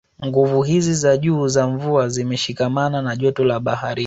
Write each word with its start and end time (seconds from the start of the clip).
Nguvu 0.25 0.61
hizi 0.63 0.93
za 0.95 1.17
juu 1.17 1.47
za 1.47 1.67
mvua 1.67 2.09
zimeshikamana 2.09 3.01
na 3.01 3.15
joto 3.15 3.43
la 3.43 3.59
baharini 3.59 3.99